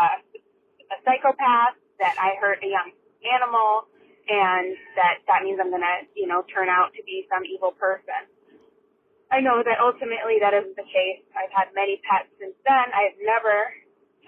psychopath, 1.09 1.81
that 1.97 2.21
I 2.21 2.37
hurt 2.37 2.61
a 2.61 2.69
young 2.69 2.93
animal, 3.25 3.89
and 4.29 4.77
that 5.01 5.25
that 5.25 5.41
means 5.41 5.57
I'm 5.57 5.73
gonna, 5.73 6.05
you 6.13 6.29
know, 6.29 6.45
turn 6.53 6.69
out 6.69 6.93
to 6.95 7.03
be 7.09 7.25
some 7.33 7.49
evil 7.49 7.73
person. 7.73 8.29
I 9.33 9.41
know 9.41 9.65
that 9.65 9.81
ultimately 9.81 10.41
that 10.45 10.53
isn't 10.53 10.77
the 10.77 10.85
case. 10.89 11.25
I've 11.33 11.53
had 11.53 11.73
many 11.73 12.01
pets 12.05 12.29
since 12.37 12.57
then. 12.65 12.87
I've 12.93 13.17
never 13.25 13.73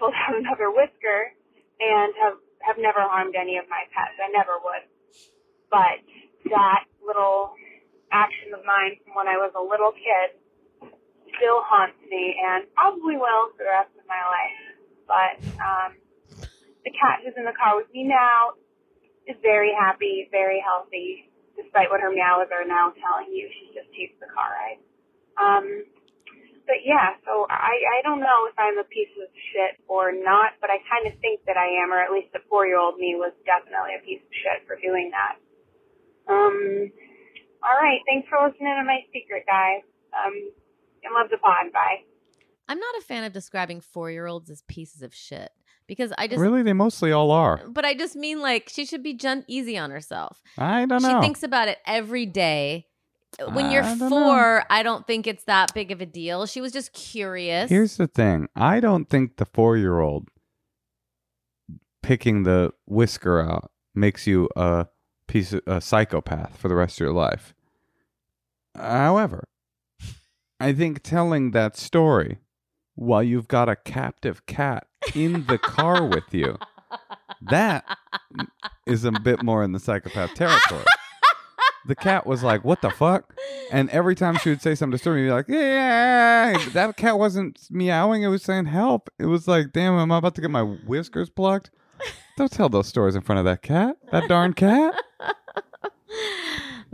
pulled 0.01 0.17
out 0.17 0.33
another 0.41 0.73
whisker 0.73 1.37
and 1.77 2.09
have 2.17 2.37
have 2.65 2.77
never 2.81 3.01
harmed 3.01 3.37
any 3.37 3.57
of 3.57 3.69
my 3.69 3.85
pets. 3.93 4.17
I 4.17 4.29
never 4.33 4.57
would. 4.61 4.85
But 5.69 6.01
that 6.49 6.89
little 7.01 7.53
action 8.11 8.53
of 8.53 8.65
mine 8.65 8.99
from 9.05 9.15
when 9.15 9.27
I 9.29 9.37
was 9.37 9.53
a 9.55 9.63
little 9.63 9.93
kid 9.93 10.37
still 11.37 11.63
haunts 11.65 11.97
me 12.09 12.37
and 12.37 12.67
probably 12.75 13.17
will 13.17 13.53
for 13.55 13.65
the 13.65 13.71
rest 13.71 13.93
of 13.97 14.05
my 14.05 14.21
life. 14.21 14.59
But 15.07 15.35
um, 15.57 15.89
the 16.83 16.91
cat 16.91 17.21
who's 17.21 17.37
in 17.37 17.45
the 17.45 17.55
car 17.55 17.77
with 17.77 17.89
me 17.93 18.05
now 18.05 18.57
is 19.29 19.37
very 19.41 19.71
happy, 19.73 20.27
very 20.31 20.61
healthy, 20.61 21.29
despite 21.53 21.89
what 21.93 22.01
her 22.01 22.09
meows 22.09 22.49
are 22.49 22.65
now 22.65 22.93
telling 22.97 23.29
you. 23.29 23.49
She 23.53 23.73
just 23.73 23.89
hates 23.93 24.17
the 24.17 24.29
car 24.33 24.49
ride. 24.49 24.81
Um, 25.37 25.65
but 26.65 26.81
yeah, 26.85 27.17
so 27.25 27.45
I, 27.49 27.73
I 27.97 28.01
don't 28.05 28.21
know 28.21 28.47
if 28.49 28.55
I'm 28.57 28.77
a 28.77 28.87
piece 28.87 29.11
of 29.21 29.29
shit 29.51 29.81
or 29.89 30.13
not, 30.13 30.57
but 30.61 30.69
I 30.69 30.79
kind 30.89 31.05
of 31.09 31.17
think 31.19 31.41
that 31.45 31.57
I 31.57 31.67
am, 31.81 31.91
or 31.91 31.99
at 32.01 32.13
least 32.13 32.33
the 32.33 32.41
four 32.49 32.65
year 32.65 32.79
old 32.79 32.97
me 32.97 33.17
was 33.17 33.33
definitely 33.45 33.97
a 33.97 34.01
piece 34.05 34.21
of 34.21 34.33
shit 34.33 34.59
for 34.65 34.77
doing 34.79 35.11
that. 35.11 35.35
Um, 36.31 36.89
all 37.61 37.77
right. 37.77 38.01
Thanks 38.07 38.29
for 38.29 38.39
listening 38.41 38.73
to 38.77 38.85
my 38.85 39.01
secret, 39.13 39.43
guys. 39.45 39.85
Um, 40.13 40.33
I 41.05 41.09
love 41.13 41.29
the 41.29 41.37
pod. 41.37 41.73
Bye. 41.73 42.05
I'm 42.69 42.79
not 42.79 42.95
a 42.99 43.05
fan 43.05 43.23
of 43.25 43.33
describing 43.33 43.81
four 43.81 44.09
year 44.09 44.27
olds 44.27 44.49
as 44.49 44.63
pieces 44.67 45.01
of 45.01 45.13
shit 45.13 45.51
because 45.91 46.13
I 46.17 46.27
just 46.27 46.39
really, 46.39 46.63
they 46.63 46.71
mostly 46.71 47.11
all 47.11 47.31
are. 47.31 47.59
But 47.67 47.83
I 47.83 47.93
just 47.93 48.15
mean 48.15 48.39
like 48.39 48.69
she 48.69 48.85
should 48.85 49.03
be 49.03 49.13
gent- 49.13 49.43
easy 49.49 49.77
on 49.77 49.91
herself. 49.91 50.41
I 50.57 50.85
don't 50.85 51.01
know. 51.01 51.19
She 51.19 51.19
thinks 51.19 51.43
about 51.43 51.67
it 51.67 51.79
every 51.85 52.25
day. 52.25 52.85
When 53.51 53.71
you're 53.71 53.81
don't 53.83 54.07
four, 54.07 54.63
I 54.69 54.83
don't 54.83 55.05
think 55.05 55.27
it's 55.27 55.43
that 55.43 55.73
big 55.73 55.91
of 55.91 55.99
a 55.99 56.05
deal. 56.05 56.45
She 56.45 56.61
was 56.61 56.71
just 56.71 56.93
curious. 56.93 57.69
Here's 57.69 57.97
the 57.97 58.07
thing. 58.07 58.47
I 58.55 58.79
don't 58.79 59.09
think 59.09 59.35
the 59.35 59.43
four 59.43 59.75
year 59.75 59.99
old 59.99 60.29
picking 62.01 62.43
the 62.43 62.71
whisker 62.85 63.41
out 63.41 63.69
makes 63.93 64.25
you 64.25 64.47
a 64.55 64.87
piece 65.27 65.51
of 65.51 65.61
a 65.67 65.81
psychopath 65.81 66.55
for 66.55 66.69
the 66.69 66.75
rest 66.75 66.95
of 66.95 66.99
your 67.01 67.11
life. 67.13 67.53
However, 68.75 69.49
I 70.57 70.71
think 70.71 71.03
telling 71.03 71.51
that 71.51 71.75
story 71.75 72.39
while 72.95 73.23
you've 73.23 73.49
got 73.49 73.67
a 73.67 73.75
captive 73.75 74.45
cat 74.45 74.87
in 75.15 75.45
the 75.47 75.57
car 75.57 76.05
with 76.05 76.33
you, 76.33 76.57
that 77.41 77.85
is 78.85 79.03
a 79.05 79.11
bit 79.11 79.43
more 79.43 79.63
in 79.63 79.71
the 79.71 79.79
psychopath 79.79 80.33
territory. 80.33 80.85
The 81.87 81.95
cat 81.95 82.27
was 82.27 82.43
like, 82.43 82.63
"What 82.63 82.81
the 82.81 82.91
fuck?" 82.91 83.33
And 83.71 83.89
every 83.89 84.13
time 84.13 84.37
she 84.37 84.49
would 84.49 84.61
say 84.61 84.75
something 84.75 84.91
disturbing, 84.91 85.23
you'd 85.23 85.29
be 85.29 85.33
like, 85.33 85.47
"Yeah." 85.47 86.57
That 86.73 86.95
cat 86.95 87.17
wasn't 87.17 87.59
meowing; 87.71 88.21
it 88.21 88.27
was 88.27 88.43
saying 88.43 88.65
help. 88.65 89.09
It 89.17 89.25
was 89.25 89.47
like, 89.47 89.73
"Damn, 89.73 89.95
am 89.95 90.11
I 90.11 90.19
about 90.19 90.35
to 90.35 90.41
get 90.41 90.51
my 90.51 90.61
whiskers 90.61 91.29
plucked?" 91.29 91.71
Don't 92.37 92.51
tell 92.51 92.69
those 92.69 92.87
stories 92.87 93.15
in 93.15 93.21
front 93.21 93.39
of 93.39 93.45
that 93.45 93.61
cat. 93.61 93.97
That 94.11 94.27
darn 94.29 94.53
cat. 94.53 94.93
that 95.19 95.91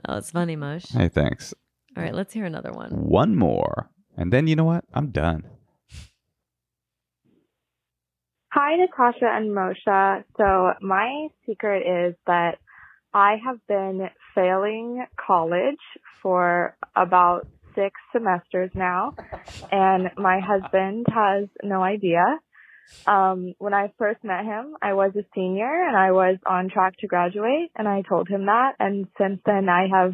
was 0.08 0.32
funny, 0.32 0.56
Mush. 0.56 0.86
Hey, 0.90 1.10
thanks. 1.10 1.54
All 1.96 2.04
right, 2.04 2.14
let's 2.14 2.34
hear 2.34 2.46
another 2.46 2.72
one. 2.72 2.92
One 2.92 3.36
more, 3.36 3.90
and 4.16 4.32
then 4.32 4.48
you 4.48 4.56
know 4.56 4.66
what? 4.66 4.86
I'm 4.94 5.10
done. 5.10 5.50
Hi, 8.50 8.77
Natasha 8.77 9.25
and 9.25 9.51
Moshe. 9.51 10.24
So 10.38 10.72
my 10.82 11.27
secret 11.46 11.84
is 11.86 12.16
that 12.27 12.60
I 13.13 13.36
have 13.46 13.60
been 13.68 14.10
failing 14.34 15.06
college 15.18 15.75
for 16.22 16.77
about 16.96 17.46
six 17.75 18.00
semesters 18.13 18.72
now, 18.74 19.16
and 19.70 20.12
my 20.18 20.39
husband 20.39 21.08
has 21.13 21.50
no 21.62 21.84
idea. 21.84 22.24
Um, 23.06 23.54
when 23.58 23.74
I 23.74 23.92
first 23.98 24.24
met 24.24 24.46
him, 24.46 24.77
I 24.82 24.94
was 24.94 25.12
a 25.18 25.25
senior 25.36 25.86
and 25.86 25.98
I 25.98 26.12
was 26.12 26.38
on 26.46 26.70
track 26.70 26.98
to 27.00 27.08
graduate, 27.08 27.72
and 27.75 27.86
I 27.86 28.01
told 28.08 28.30
him 28.30 28.46
that. 28.46 28.75
And 28.80 29.08
since 29.18 29.42
then, 29.46 29.68
I 29.68 29.88
have 29.92 30.13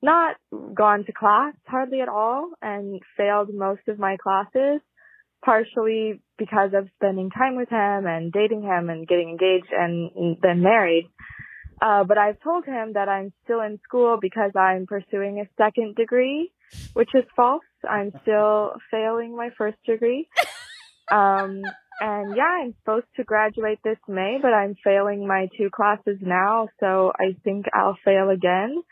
not 0.00 0.36
gone 0.72 1.04
to 1.04 1.12
class 1.12 1.54
hardly 1.66 2.00
at 2.00 2.08
all 2.08 2.52
and 2.62 3.02
failed 3.16 3.52
most 3.52 3.88
of 3.88 3.98
my 3.98 4.16
classes 4.22 4.80
partially 5.44 6.20
because 6.38 6.70
of 6.74 6.88
spending 6.96 7.30
time 7.30 7.56
with 7.56 7.68
him 7.68 8.06
and 8.06 8.32
dating 8.32 8.62
him 8.62 8.90
and 8.90 9.06
getting 9.08 9.30
engaged 9.30 9.72
and 9.72 10.36
then 10.42 10.62
married. 10.62 11.08
Uh, 11.80 12.04
but 12.04 12.16
I've 12.16 12.40
told 12.40 12.64
him 12.64 12.94
that 12.94 13.08
I'm 13.08 13.32
still 13.44 13.60
in 13.60 13.78
school 13.84 14.18
because 14.20 14.52
I'm 14.56 14.86
pursuing 14.86 15.40
a 15.40 15.48
second 15.62 15.94
degree, 15.94 16.50
which 16.94 17.10
is 17.14 17.24
false. 17.34 17.62
I'm 17.88 18.12
still 18.22 18.72
failing 18.90 19.36
my 19.36 19.50
first 19.56 19.78
degree. 19.86 20.28
Um, 21.08 21.62
and 22.00 22.36
yeah, 22.36 22.62
I'm 22.62 22.74
supposed 22.80 23.06
to 23.16 23.24
graduate 23.24 23.78
this 23.84 23.98
May, 24.08 24.38
but 24.40 24.52
I'm 24.52 24.74
failing 24.84 25.26
my 25.26 25.48
two 25.56 25.70
classes 25.70 26.18
now. 26.20 26.68
So 26.80 27.12
I 27.18 27.36
think 27.44 27.66
I'll 27.72 27.96
fail 28.04 28.30
again. 28.30 28.82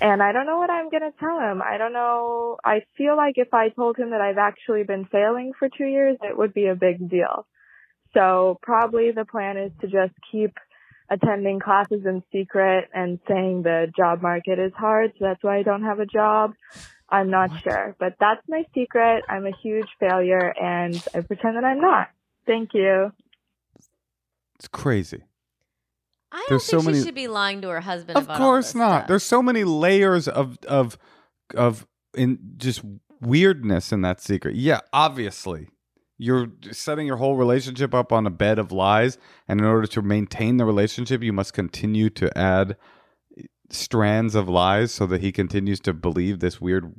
And 0.00 0.22
I 0.22 0.32
don't 0.32 0.46
know 0.46 0.58
what 0.58 0.70
I'm 0.70 0.90
going 0.90 1.02
to 1.02 1.18
tell 1.18 1.38
him. 1.38 1.62
I 1.62 1.78
don't 1.78 1.92
know. 1.92 2.58
I 2.64 2.82
feel 2.96 3.16
like 3.16 3.34
if 3.36 3.54
I 3.54 3.70
told 3.70 3.96
him 3.96 4.10
that 4.10 4.20
I've 4.20 4.38
actually 4.38 4.82
been 4.82 5.06
failing 5.06 5.52
for 5.58 5.68
two 5.68 5.86
years, 5.86 6.16
it 6.22 6.36
would 6.36 6.52
be 6.52 6.66
a 6.66 6.74
big 6.74 7.08
deal. 7.08 7.46
So 8.12 8.58
probably 8.62 9.10
the 9.12 9.24
plan 9.24 9.56
is 9.56 9.72
to 9.80 9.86
just 9.86 10.12
keep 10.30 10.52
attending 11.08 11.60
classes 11.60 12.02
in 12.04 12.22
secret 12.32 12.88
and 12.94 13.18
saying 13.26 13.62
the 13.62 13.92
job 13.96 14.22
market 14.22 14.58
is 14.58 14.72
hard. 14.76 15.12
So 15.18 15.24
that's 15.24 15.42
why 15.42 15.58
I 15.58 15.62
don't 15.62 15.82
have 15.82 15.98
a 15.98 16.06
job. 16.06 16.54
I'm 17.08 17.30
not 17.30 17.50
sure, 17.62 17.96
but 17.98 18.14
that's 18.20 18.42
my 18.48 18.64
secret. 18.72 19.24
I'm 19.28 19.46
a 19.46 19.52
huge 19.62 19.88
failure 19.98 20.54
and 20.60 20.94
I 21.14 21.20
pretend 21.20 21.56
that 21.56 21.64
I'm 21.64 21.80
not. 21.80 22.08
Thank 22.46 22.70
you. 22.72 23.12
It's 24.54 24.68
crazy. 24.68 25.24
I 26.32 26.36
don't 26.38 26.46
There's 26.50 26.66
think 26.66 26.70
so 26.82 26.86
she 26.86 26.92
many- 26.92 27.04
should 27.04 27.14
be 27.14 27.28
lying 27.28 27.60
to 27.62 27.68
her 27.68 27.80
husband. 27.80 28.16
Of 28.16 28.24
about 28.24 28.40
all 28.40 28.46
course 28.46 28.66
this 28.68 28.74
not. 28.76 28.98
stuff. 29.00 29.08
There's 29.08 29.22
so 29.24 29.42
many 29.42 29.64
layers 29.64 30.28
of 30.28 30.58
of 30.68 30.96
of 31.56 31.86
in 32.14 32.38
just 32.56 32.82
weirdness 33.20 33.92
in 33.92 34.02
that 34.02 34.20
secret. 34.20 34.54
Yeah, 34.56 34.80
obviously. 34.92 35.68
You're 36.22 36.48
setting 36.70 37.06
your 37.06 37.16
whole 37.16 37.36
relationship 37.36 37.94
up 37.94 38.12
on 38.12 38.26
a 38.26 38.30
bed 38.30 38.58
of 38.58 38.72
lies, 38.72 39.16
and 39.48 39.58
in 39.58 39.64
order 39.66 39.86
to 39.86 40.02
maintain 40.02 40.58
the 40.58 40.66
relationship, 40.66 41.22
you 41.22 41.32
must 41.32 41.54
continue 41.54 42.10
to 42.10 42.36
add 42.38 42.76
strands 43.70 44.34
of 44.34 44.48
lies 44.48 44.92
so 44.92 45.06
that 45.06 45.20
he 45.20 45.32
continues 45.32 45.80
to 45.80 45.92
believe 45.92 46.40
this 46.40 46.60
weird 46.60 46.92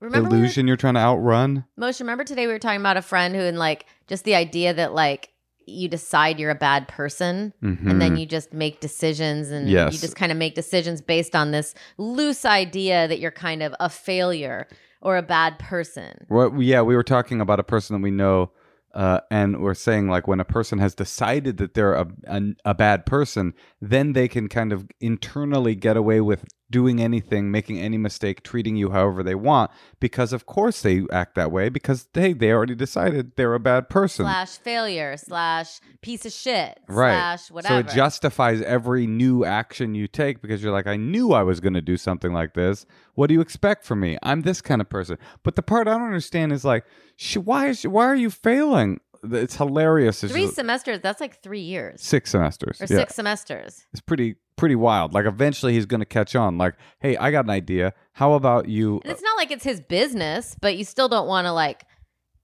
Remember 0.00 0.28
we 0.28 0.36
were- 0.36 0.42
illusion 0.42 0.66
you're 0.66 0.76
trying 0.76 0.94
to 0.94 1.00
outrun. 1.00 1.64
Moshe, 1.78 2.00
remember 2.00 2.24
today 2.24 2.46
we 2.46 2.52
were 2.52 2.58
talking 2.58 2.80
about 2.80 2.96
a 2.96 3.02
friend 3.02 3.34
who, 3.34 3.40
and 3.42 3.58
like, 3.58 3.86
just 4.06 4.24
the 4.24 4.34
idea 4.34 4.72
that 4.74 4.92
like 4.94 5.30
you 5.66 5.88
decide 5.88 6.38
you're 6.38 6.50
a 6.50 6.54
bad 6.54 6.86
person, 6.88 7.52
and 7.60 8.00
then 8.00 8.14
Mhm. 8.14 8.20
you 8.20 8.26
just 8.26 8.52
make 8.52 8.80
decisions, 8.80 9.50
and 9.50 9.68
Yes. 9.68 9.92
you 9.92 9.98
just 9.98 10.16
kind 10.16 10.30
of 10.32 10.38
make 10.38 10.54
decisions 10.54 11.00
based 11.02 11.34
on 11.34 11.50
this 11.50 11.74
loose 11.98 12.44
idea 12.44 13.08
that 13.08 13.18
you're 13.18 13.30
kind 13.32 13.62
of 13.62 13.74
a 13.80 13.88
failure 13.88 14.68
or 15.02 15.16
a 15.16 15.22
bad 15.22 15.58
person. 15.58 16.26
Well, 16.28 16.52
yeah, 16.62 16.82
we 16.82 16.94
were 16.96 17.02
talking 17.02 17.40
about 17.40 17.60
a 17.60 17.64
person 17.64 17.96
that 17.96 18.02
we 18.02 18.10
know, 18.10 18.50
uh, 18.94 19.20
and 19.30 19.60
we're 19.60 19.74
saying 19.74 20.08
like 20.08 20.26
when 20.26 20.40
a 20.40 20.44
person 20.44 20.78
has 20.78 20.94
decided 20.94 21.58
that 21.58 21.74
they're 21.74 21.94
a, 21.94 22.06
a 22.28 22.40
a 22.64 22.74
bad 22.74 23.04
person, 23.04 23.52
then 23.80 24.12
they 24.14 24.28
can 24.28 24.48
kind 24.48 24.72
of 24.72 24.86
internally 25.00 25.74
get 25.74 25.96
away 25.96 26.20
with 26.20 26.44
doing 26.70 27.00
anything, 27.00 27.50
making 27.50 27.78
any 27.78 27.96
mistake, 27.96 28.42
treating 28.42 28.74
you 28.76 28.90
however 28.90 29.22
they 29.22 29.34
want, 29.34 29.70
because 30.00 30.32
of 30.32 30.46
course 30.46 30.82
they 30.82 31.02
act 31.12 31.34
that 31.36 31.52
way 31.52 31.68
because 31.68 32.08
they 32.12 32.32
they 32.32 32.50
already 32.52 32.74
decided 32.74 33.32
they're 33.36 33.54
a 33.54 33.60
bad 33.60 33.88
person. 33.88 34.24
Slash 34.24 34.58
failure, 34.58 35.16
slash 35.16 35.80
piece 36.02 36.26
of 36.26 36.32
shit, 36.32 36.78
Right. 36.88 37.12
slash 37.12 37.50
whatever. 37.50 37.74
So 37.74 37.78
it 37.92 37.94
justifies 37.94 38.62
every 38.62 39.06
new 39.06 39.44
action 39.44 39.94
you 39.94 40.08
take 40.08 40.42
because 40.42 40.62
you're 40.62 40.72
like, 40.72 40.86
I 40.86 40.96
knew 40.96 41.32
I 41.32 41.42
was 41.42 41.60
going 41.60 41.74
to 41.74 41.80
do 41.80 41.96
something 41.96 42.32
like 42.32 42.54
this. 42.54 42.84
What 43.14 43.28
do 43.28 43.34
you 43.34 43.40
expect 43.40 43.84
from 43.84 44.00
me? 44.00 44.18
I'm 44.22 44.42
this 44.42 44.60
kind 44.60 44.80
of 44.80 44.88
person. 44.88 45.18
But 45.42 45.54
the 45.56 45.62
part 45.62 45.86
I 45.88 45.92
don't 45.92 46.02
understand 46.02 46.52
is 46.52 46.64
like, 46.64 46.84
sh- 47.16 47.36
why 47.36 47.68
is 47.68 47.84
why 47.86 48.06
are 48.06 48.16
you 48.16 48.30
failing? 48.30 49.00
It's 49.28 49.56
hilarious. 49.56 50.22
It's 50.22 50.32
three 50.32 50.42
just- 50.42 50.56
semesters. 50.56 51.00
That's 51.00 51.20
like 51.20 51.42
three 51.42 51.60
years 51.60 52.02
six 52.02 52.30
semesters. 52.30 52.80
or 52.80 52.84
yeah. 52.90 52.98
six 52.98 53.14
semesters. 53.14 53.84
It's 53.92 54.00
pretty 54.00 54.36
pretty 54.56 54.74
wild. 54.74 55.14
Like 55.14 55.26
eventually 55.26 55.74
he's 55.74 55.86
going 55.86 56.00
to 56.00 56.06
catch 56.06 56.34
on. 56.34 56.58
Like, 56.58 56.74
hey, 57.00 57.16
I 57.16 57.30
got 57.30 57.44
an 57.44 57.50
idea. 57.50 57.92
How 58.12 58.32
about 58.32 58.68
you? 58.68 59.00
And 59.04 59.12
it's 59.12 59.22
not 59.22 59.36
like 59.36 59.50
it's 59.50 59.64
his 59.64 59.80
business, 59.80 60.56
but 60.60 60.76
you 60.76 60.84
still 60.84 61.08
don't 61.08 61.26
want 61.26 61.46
to 61.46 61.52
like 61.52 61.84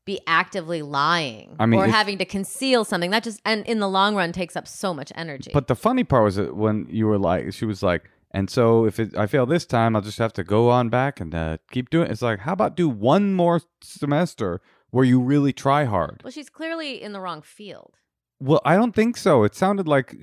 be 0.05 0.21
actively 0.27 0.83
lying 0.83 1.55
I 1.61 1.67
mean, 1.67 1.79
or 1.79 1.87
having 1.87 2.19
to 2.19 2.25
conceal 2.25 2.85
something. 2.85 3.11
That 3.11 3.23
just 3.23 3.41
and 3.45 3.65
in 3.67 3.79
the 3.79 3.89
long 3.89 4.15
run 4.15 4.33
takes 4.33 4.57
up 4.57 4.67
so 4.67 4.93
much 4.93 5.13
energy. 5.15 5.51
But 5.53 5.69
the 5.69 5.77
funny 5.77 6.05
part 6.05 6.25
was 6.25 6.37
that 6.37 6.57
when 6.57 6.87
you 6.91 7.07
were 7.07 7.19
like, 7.19 7.53
she 7.53 7.65
was 7.65 7.83
like, 7.83 8.11
and 8.33 8.51
so 8.51 8.87
if 8.87 8.99
it, 8.99 9.17
I 9.17 9.27
fail 9.27 9.47
this 9.47 9.67
time, 9.67 9.95
I'll 9.95 10.03
just 10.03 10.19
have 10.19 10.33
to 10.35 10.45
go 10.45 10.71
on 10.71 10.89
back 10.89 11.21
and 11.21 11.35
uh, 11.35 11.59
keep 11.71 11.91
doing. 11.91 12.09
it. 12.09 12.13
It's 12.13 12.23
like, 12.23 12.41
how 12.41 12.55
about 12.55 12.77
do 12.77 12.89
one 12.89 13.35
more 13.35 13.61
semester 13.83 14.61
where 14.91 15.05
you 15.05 15.21
really 15.21 15.53
try 15.53 15.85
hard? 15.85 16.21
well, 16.25 16.31
she's 16.31 16.51
clearly 16.51 17.01
in 17.03 17.13
the 17.13 17.21
wrong 17.21 17.43
field. 17.43 17.99
Well, 18.45 18.61
I 18.65 18.75
don't 18.75 18.93
think 18.93 19.17
so. 19.17 19.45
It 19.45 19.55
sounded 19.55 19.87
like 19.87 20.17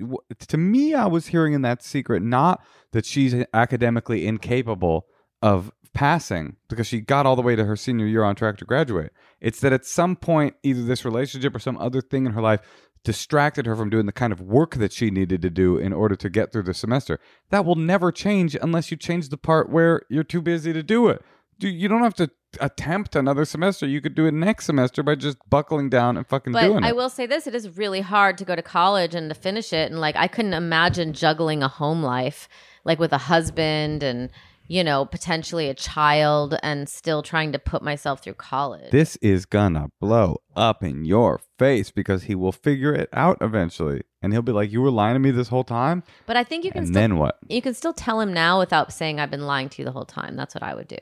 to 0.49 0.57
me, 0.57 0.93
I 0.93 1.05
was 1.05 1.27
hearing 1.27 1.53
in 1.53 1.61
that 1.61 1.81
secret 1.81 2.21
not 2.21 2.61
that 2.91 3.05
she's 3.05 3.33
academically 3.53 4.27
incapable 4.27 5.05
of 5.41 5.71
passing 5.93 6.57
because 6.67 6.85
she 6.85 6.99
got 6.99 7.25
all 7.25 7.37
the 7.37 7.41
way 7.41 7.55
to 7.55 7.63
her 7.63 7.77
senior 7.77 8.05
year 8.05 8.25
on 8.25 8.35
track 8.35 8.57
to 8.57 8.65
graduate. 8.65 9.11
It's 9.39 9.61
that 9.61 9.71
at 9.71 9.85
some 9.85 10.17
point, 10.17 10.55
either 10.63 10.83
this 10.83 11.05
relationship 11.05 11.55
or 11.55 11.59
some 11.59 11.77
other 11.77 12.01
thing 12.01 12.25
in 12.25 12.33
her 12.33 12.41
life 12.41 12.59
distracted 13.05 13.65
her 13.65 13.75
from 13.77 13.89
doing 13.89 14.05
the 14.05 14.11
kind 14.11 14.33
of 14.33 14.41
work 14.41 14.75
that 14.75 14.91
she 14.91 15.09
needed 15.09 15.41
to 15.41 15.49
do 15.49 15.77
in 15.77 15.93
order 15.93 16.17
to 16.17 16.29
get 16.29 16.51
through 16.51 16.63
the 16.63 16.73
semester. 16.73 17.21
That 17.51 17.63
will 17.63 17.75
never 17.75 18.11
change 18.11 18.53
unless 18.61 18.91
you 18.91 18.97
change 18.97 19.29
the 19.29 19.37
part 19.37 19.69
where 19.69 20.01
you're 20.09 20.25
too 20.25 20.41
busy 20.41 20.73
to 20.73 20.83
do 20.83 21.07
it. 21.07 21.23
You 21.61 21.87
don't 21.87 22.03
have 22.03 22.15
to 22.15 22.29
attempt 22.59 23.15
another 23.15 23.45
semester. 23.45 23.85
You 23.85 24.01
could 24.01 24.15
do 24.15 24.25
it 24.25 24.33
next 24.33 24.65
semester 24.65 25.03
by 25.03 25.15
just 25.15 25.37
buckling 25.49 25.89
down 25.89 26.17
and 26.17 26.25
fucking 26.27 26.53
But 26.53 26.63
doing 26.63 26.83
I 26.83 26.89
it. 26.89 26.95
will 26.95 27.09
say 27.09 27.25
this: 27.25 27.47
it 27.47 27.55
is 27.55 27.77
really 27.77 28.01
hard 28.01 28.37
to 28.39 28.45
go 28.45 28.55
to 28.55 28.61
college 28.61 29.15
and 29.15 29.29
to 29.29 29.35
finish 29.35 29.73
it. 29.73 29.91
And 29.91 29.99
like, 29.99 30.15
I 30.15 30.27
couldn't 30.27 30.53
imagine 30.53 31.13
juggling 31.13 31.63
a 31.63 31.67
home 31.67 32.01
life, 32.03 32.47
like 32.85 32.99
with 32.99 33.13
a 33.13 33.17
husband 33.17 34.03
and 34.03 34.29
you 34.67 34.83
know 34.83 35.05
potentially 35.05 35.67
a 35.69 35.73
child, 35.73 36.57
and 36.63 36.87
still 36.89 37.23
trying 37.23 37.51
to 37.53 37.59
put 37.59 37.81
myself 37.81 38.23
through 38.23 38.35
college. 38.35 38.91
This 38.91 39.15
is 39.17 39.45
gonna 39.45 39.89
blow 39.99 40.41
up 40.55 40.83
in 40.83 41.05
your 41.05 41.39
face 41.57 41.91
because 41.91 42.23
he 42.23 42.35
will 42.35 42.51
figure 42.51 42.93
it 42.93 43.09
out 43.13 43.37
eventually. 43.41 44.03
And 44.21 44.33
he'll 44.33 44.41
be 44.41 44.51
like, 44.51 44.71
"You 44.71 44.81
were 44.81 44.91
lying 44.91 45.15
to 45.15 45.19
me 45.19 45.31
this 45.31 45.47
whole 45.47 45.63
time." 45.63 46.03
But 46.25 46.37
I 46.37 46.43
think 46.43 46.65
you 46.65 46.71
can 46.71 46.79
And 46.79 46.87
still 46.87 47.01
then 47.01 47.17
what? 47.17 47.37
you 47.47 47.61
can 47.61 47.73
still 47.73 47.93
tell 47.93 48.19
him 48.21 48.33
now 48.33 48.59
without 48.59 48.91
saying 48.93 49.19
I've 49.19 49.31
been 49.31 49.45
lying 49.45 49.69
to 49.69 49.81
you 49.81 49.85
the 49.85 49.91
whole 49.91 50.05
time. 50.05 50.35
That's 50.35 50.53
what 50.55 50.63
I 50.63 50.73
would 50.75 50.87
do. 50.87 50.97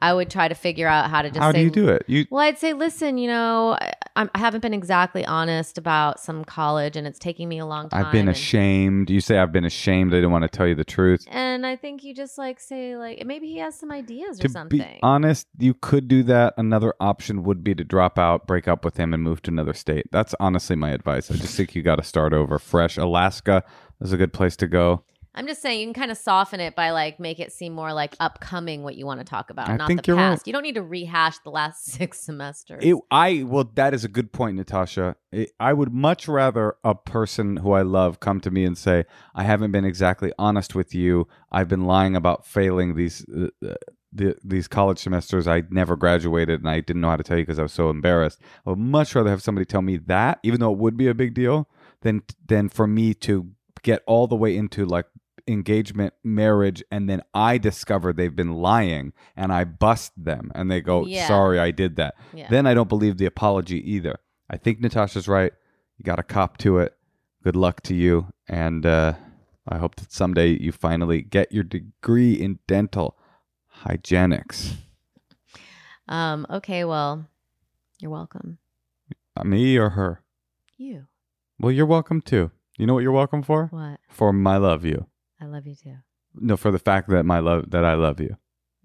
I 0.00 0.14
would 0.14 0.30
try 0.30 0.48
to 0.48 0.54
figure 0.54 0.86
out 0.86 1.10
how 1.10 1.22
to 1.22 1.28
just 1.28 1.40
How 1.40 1.52
say, 1.52 1.58
do 1.58 1.64
you 1.64 1.70
do 1.70 1.88
it? 1.88 2.04
You 2.06 2.26
Well, 2.30 2.42
I'd 2.42 2.58
say, 2.58 2.72
listen, 2.72 3.18
you 3.18 3.28
know, 3.28 3.76
I'm- 4.20 4.30
I 4.34 4.38
haven't 4.38 4.60
been 4.60 4.74
exactly 4.74 5.24
honest 5.24 5.78
about 5.78 6.20
some 6.20 6.44
college, 6.44 6.94
and 6.94 7.06
it's 7.06 7.18
taking 7.18 7.48
me 7.48 7.58
a 7.58 7.64
long 7.64 7.88
time. 7.88 8.04
I've 8.04 8.12
been 8.12 8.28
and- 8.28 8.36
ashamed. 8.36 9.08
You 9.08 9.20
say 9.22 9.38
I've 9.38 9.50
been 9.50 9.64
ashamed. 9.64 10.12
I 10.12 10.16
didn't 10.18 10.30
want 10.30 10.42
to 10.42 10.48
tell 10.48 10.66
you 10.66 10.74
the 10.74 10.84
truth. 10.84 11.24
And 11.30 11.64
I 11.66 11.74
think 11.76 12.04
you 12.04 12.14
just 12.14 12.36
like 12.36 12.60
say 12.60 12.96
like 12.98 13.24
maybe 13.24 13.46
he 13.46 13.56
has 13.58 13.74
some 13.78 13.90
ideas 13.90 14.38
or 14.38 14.42
To 14.42 14.48
something. 14.50 14.78
be 14.78 14.98
honest, 15.02 15.48
you 15.58 15.72
could 15.72 16.06
do 16.06 16.22
that. 16.24 16.52
Another 16.58 16.92
option 17.00 17.42
would 17.44 17.64
be 17.64 17.74
to 17.74 17.82
drop 17.82 18.18
out, 18.18 18.46
break 18.46 18.68
up 18.68 18.84
with 18.84 18.98
him, 18.98 19.14
and 19.14 19.22
move 19.22 19.40
to 19.42 19.50
another 19.50 19.72
state. 19.72 20.06
That's 20.12 20.34
honestly 20.38 20.76
my 20.76 20.90
advice. 20.90 21.30
I 21.30 21.36
just 21.36 21.56
think 21.56 21.74
you 21.74 21.82
got 21.82 21.96
to 21.96 22.02
start 22.04 22.34
over 22.34 22.58
fresh. 22.58 22.98
Alaska 22.98 23.64
is 24.02 24.12
a 24.12 24.18
good 24.18 24.34
place 24.34 24.54
to 24.56 24.66
go. 24.66 25.02
I'm 25.34 25.46
just 25.46 25.62
saying 25.62 25.80
you 25.80 25.86
can 25.86 25.94
kind 25.94 26.10
of 26.10 26.18
soften 26.18 26.58
it 26.58 26.74
by 26.74 26.90
like 26.90 27.20
make 27.20 27.38
it 27.38 27.52
seem 27.52 27.72
more 27.72 27.92
like 27.92 28.16
upcoming 28.18 28.82
what 28.82 28.96
you 28.96 29.06
want 29.06 29.20
to 29.20 29.24
talk 29.24 29.50
about, 29.50 29.68
I 29.68 29.76
not 29.76 29.86
think 29.86 30.02
the 30.02 30.08
you're 30.08 30.16
right. 30.16 30.40
You 30.44 30.52
don't 30.52 30.62
need 30.62 30.74
to 30.74 30.82
rehash 30.82 31.38
the 31.38 31.50
last 31.50 31.84
six 31.92 32.20
semesters. 32.20 32.82
It, 32.84 32.96
I 33.10 33.44
well, 33.44 33.70
that 33.74 33.94
is 33.94 34.04
a 34.04 34.08
good 34.08 34.32
point, 34.32 34.56
Natasha. 34.56 35.16
It, 35.30 35.52
I 35.60 35.72
would 35.72 35.92
much 35.92 36.26
rather 36.26 36.74
a 36.82 36.94
person 36.94 37.58
who 37.58 37.72
I 37.72 37.82
love 37.82 38.18
come 38.18 38.40
to 38.40 38.50
me 38.50 38.64
and 38.64 38.76
say, 38.76 39.04
"I 39.34 39.44
haven't 39.44 39.70
been 39.70 39.84
exactly 39.84 40.32
honest 40.38 40.74
with 40.74 40.94
you. 40.94 41.28
I've 41.52 41.68
been 41.68 41.86
lying 41.86 42.16
about 42.16 42.44
failing 42.44 42.96
these 42.96 43.24
uh, 43.28 43.48
uh, 43.64 43.74
the, 44.12 44.36
these 44.42 44.66
college 44.66 44.98
semesters. 44.98 45.46
I 45.46 45.62
never 45.70 45.94
graduated, 45.94 46.60
and 46.60 46.68
I 46.68 46.80
didn't 46.80 47.02
know 47.02 47.10
how 47.10 47.16
to 47.16 47.22
tell 47.22 47.38
you 47.38 47.44
because 47.44 47.60
I 47.60 47.62
was 47.62 47.72
so 47.72 47.88
embarrassed." 47.88 48.40
I 48.66 48.70
would 48.70 48.80
much 48.80 49.14
rather 49.14 49.30
have 49.30 49.42
somebody 49.42 49.64
tell 49.64 49.82
me 49.82 49.96
that, 49.96 50.40
even 50.42 50.58
though 50.58 50.72
it 50.72 50.78
would 50.78 50.96
be 50.96 51.06
a 51.06 51.14
big 51.14 51.34
deal, 51.34 51.68
than 52.00 52.24
than 52.48 52.68
for 52.68 52.88
me 52.88 53.14
to 53.14 53.52
get 53.82 54.02
all 54.06 54.26
the 54.26 54.36
way 54.36 54.56
into 54.56 54.84
like 54.84 55.06
engagement 55.50 56.12
marriage 56.22 56.82
and 56.90 57.08
then 57.10 57.20
i 57.34 57.58
discover 57.58 58.12
they've 58.12 58.36
been 58.36 58.52
lying 58.54 59.12
and 59.36 59.52
i 59.52 59.64
bust 59.64 60.12
them 60.16 60.50
and 60.54 60.70
they 60.70 60.80
go 60.80 61.04
Yeah. 61.06 61.26
sorry 61.28 61.58
i 61.58 61.70
did 61.70 61.96
that 61.96 62.14
yeah. 62.32 62.48
then 62.48 62.66
I 62.66 62.74
don't 62.74 62.88
believe 62.88 63.16
the 63.18 63.26
apology 63.26 63.78
either. 63.94 64.16
I 64.48 64.56
think 64.56 64.80
Natasha's 64.80 65.28
right. 65.28 65.52
You 65.98 66.02
got 66.04 66.16
to 66.16 66.22
cop 66.24 66.56
to 66.58 66.78
it. 66.78 66.94
Good 67.44 67.54
luck 67.56 67.82
to 67.82 67.94
you. 67.94 68.26
And 68.48 68.84
uh, 68.84 69.14
I 69.68 69.78
hope 69.78 69.94
that 69.96 70.12
someday 70.12 70.48
you 70.60 70.72
finally 70.72 71.22
get 71.22 71.52
your 71.52 71.62
degree 71.62 72.32
in 72.34 72.58
dental 72.66 73.16
hygienics. 73.84 74.74
um. 76.08 76.46
Okay. 76.50 76.84
Well, 76.84 77.26
you're 78.00 78.10
welcome. 78.10 78.58
Uh, 79.36 79.44
Me 79.44 79.76
or 79.78 79.90
her? 79.90 80.22
You. 80.76 81.06
Well, 81.58 81.72
you're 81.72 81.86
welcome 81.86 82.20
too. 82.20 82.50
You 82.78 82.86
know 82.86 82.94
what 82.94 83.02
you're 83.04 83.12
welcome 83.12 83.42
for? 83.42 83.66
What? 83.70 84.00
For 84.08 84.32
my 84.32 84.56
love 84.56 84.84
you. 84.84 85.06
I 85.40 85.46
love 85.46 85.66
you 85.66 85.74
too. 85.74 85.96
No, 86.34 86.56
for 86.56 86.70
the 86.70 86.78
fact 86.78 87.08
that 87.08 87.24
my 87.24 87.38
love 87.40 87.70
that 87.70 87.84
I 87.84 87.94
love 87.94 88.20
you. 88.20 88.36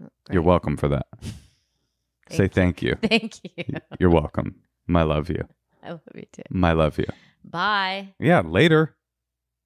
Oh, 0.03 0.07
You're 0.31 0.41
welcome 0.41 0.77
for 0.77 0.87
that. 0.89 1.07
Say 2.29 2.47
thank 2.47 2.81
you. 2.81 2.95
Thank 3.03 3.39
you. 3.43 3.65
You're 3.99 4.09
welcome. 4.09 4.55
My 4.87 5.03
love 5.03 5.29
you. 5.29 5.47
I 5.83 5.91
love 5.91 6.01
you 6.15 6.25
too. 6.31 6.41
My 6.49 6.71
love 6.71 6.97
you. 6.97 7.05
Bye. 7.43 8.13
Yeah, 8.19 8.41
later. 8.41 8.95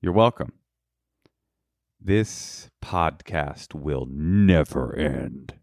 You're 0.02 0.14
welcome. 0.14 0.54
This 2.02 2.70
podcast 2.82 3.74
will 3.74 4.08
never 4.10 4.96
end. 4.96 5.54